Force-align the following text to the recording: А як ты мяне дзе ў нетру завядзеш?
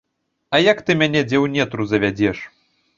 А 0.55 0.61
як 0.71 0.81
ты 0.89 0.97
мяне 1.03 1.21
дзе 1.29 1.37
ў 1.43 1.55
нетру 1.59 1.91
завядзеш? 1.95 2.37